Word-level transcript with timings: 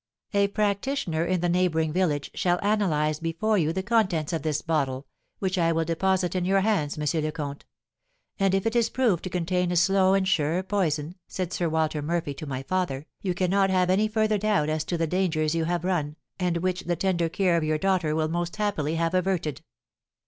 "'A 0.33 0.47
practitioner 0.47 1.25
in 1.27 1.41
the 1.41 1.47
neighbouring 1.47 1.93
village 1.93 2.31
shall 2.33 2.57
analyse 2.63 3.19
before 3.19 3.55
you 3.59 3.71
the 3.71 3.83
contents 3.83 4.33
of 4.33 4.41
this 4.41 4.63
bottle, 4.63 5.05
which 5.37 5.59
I 5.59 5.71
will 5.71 5.85
deposit 5.85 6.33
in 6.35 6.43
your 6.43 6.61
hands, 6.61 6.97
M. 6.97 7.23
le 7.23 7.31
Comte; 7.31 7.65
and 8.39 8.55
if 8.55 8.65
it 8.65 8.75
is 8.75 8.89
proved 8.89 9.23
to 9.25 9.29
contain 9.29 9.71
a 9.71 9.75
slow 9.75 10.15
and 10.15 10.27
sure 10.27 10.63
poison,' 10.63 11.13
said 11.27 11.53
Sir 11.53 11.69
Walter 11.69 12.01
Murphy 12.01 12.33
to 12.33 12.47
my 12.47 12.63
father, 12.63 13.05
'you 13.21 13.35
cannot 13.35 13.69
have 13.69 13.91
any 13.91 14.07
further 14.07 14.39
doubt 14.39 14.69
as 14.69 14.83
to 14.85 14.97
the 14.97 15.05
dangers 15.05 15.53
you 15.53 15.65
have 15.65 15.83
run, 15.85 16.15
and 16.39 16.57
which 16.57 16.81
the 16.85 16.95
tender 16.95 17.29
care 17.29 17.55
of 17.55 17.63
your 17.63 17.77
daughter 17.77 18.15
will 18.15 18.27
most 18.27 18.55
happily 18.55 18.95
have 18.95 19.13
averted.' 19.13 19.61